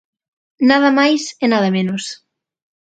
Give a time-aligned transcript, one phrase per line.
[0.69, 2.03] Nada máis e nada menos.